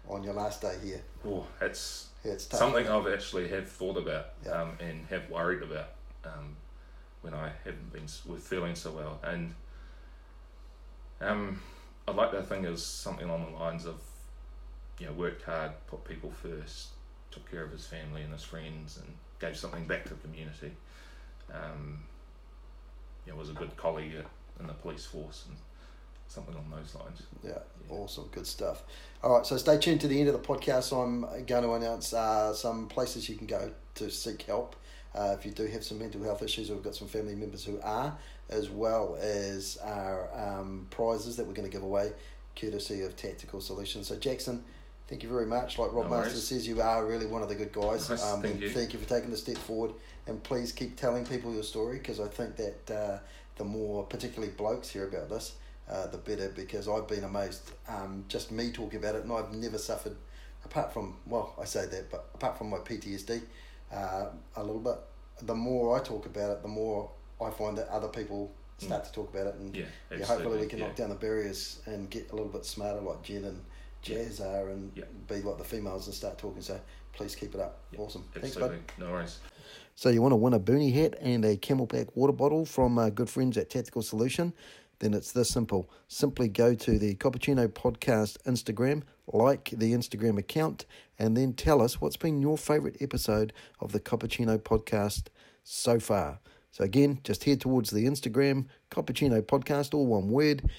[0.08, 1.02] on your last day here?
[1.26, 2.60] oh, it's Yeah, tough.
[2.60, 4.62] something I've actually have thought about Yeah.
[4.62, 5.90] um, and have worried about
[6.26, 6.56] um,
[7.22, 9.20] when I haven't been with feeling so well.
[9.24, 9.54] And
[11.20, 11.62] um,
[12.08, 13.96] I'd like to think is something along the lines of,
[15.00, 16.90] you know, worked hard, put people first,
[17.32, 19.08] took care of his family and his friends, and
[19.40, 20.72] gave something back to the community.
[21.54, 22.04] Um,
[23.28, 24.14] know, was a good colleague
[24.60, 25.58] in the police force and
[26.28, 27.22] something along those lines.
[27.44, 28.84] Yeah, awesome, good stuff.
[29.24, 30.92] All right, so stay tuned to the end of the podcast.
[30.92, 34.76] I'm going to announce uh, some places you can go to seek help
[35.14, 36.70] uh, if you do have some mental health issues.
[36.70, 38.18] We've got some family members who are,
[38.50, 42.14] as well as our um, prizes that we're going to give away,
[42.60, 44.08] courtesy of Tactical Solutions.
[44.08, 44.64] So Jackson.
[45.08, 45.78] Thank you very much.
[45.78, 48.10] Like Rob No Masters says, you are really one of the good guys.
[48.10, 48.70] Nice, um, thank you.
[48.70, 49.92] thank you for taking the step forward.
[50.28, 53.20] And please keep telling people your story because I think that uh,
[53.56, 55.56] the more, particularly blokes, hear about this,
[55.90, 57.72] uh, the better because I've been amazed.
[57.88, 60.16] Um, just me talking about it, and I've never suffered,
[60.64, 63.42] apart from well, I say that, but apart from my PTSD,
[63.92, 64.96] uh, a little bit.
[65.44, 67.10] The more I talk about it, the more
[67.44, 70.68] I find that other people start to talk about it, and Yeah, yeah, hopefully we
[70.68, 70.88] can yeah.
[70.88, 73.60] knock down the barriers and get a little bit smarter, like Jen and
[74.04, 75.06] Jazz are, and Yeah.
[75.28, 76.62] be like the females and start talking.
[76.62, 76.80] So
[77.14, 77.80] please keep it up.
[77.92, 78.24] Yeah, Awesome.
[78.34, 79.06] Thanks, Absolutely, bud.
[79.06, 79.40] no worries.
[79.96, 83.10] So you want to win a boonie hat and a CamelBak water bottle from uh,
[83.10, 84.54] good friends at Tactical Solution?
[85.00, 85.90] Then it's this simple.
[86.08, 89.02] Simply go to the Cappuccino Podcast Instagram,
[89.34, 90.86] like the Instagram account,
[91.18, 95.24] and then tell us what's been your favourite episode of the Cappuccino Podcast
[95.64, 96.40] so far.
[96.72, 100.70] So again, just head towards the Instagram, Cappuccino Podcast, all one word,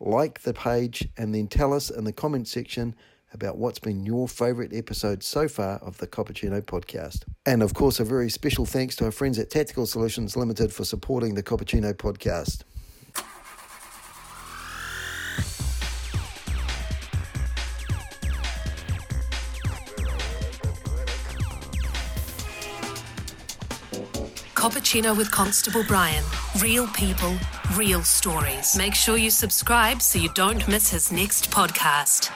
[0.00, 2.94] like the page, and then tell us in the comment section
[3.32, 7.24] about what's been your favourite episode so far of the Cappuccino podcast.
[7.46, 10.84] And of course, a very special thanks to our friends at Tactical Solutions Limited for
[10.84, 12.62] supporting the Cappuccino podcast.
[24.62, 26.22] Cappuccino with Constable Brian.
[26.60, 27.36] Real people,
[27.74, 28.76] real stories.
[28.76, 32.30] Make sure you subscribe so you don't miss his next podcast.